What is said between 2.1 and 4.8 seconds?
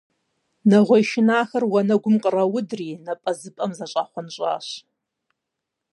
къраудри, напӀэзыпӀэм зэщӀахъунщӀащ.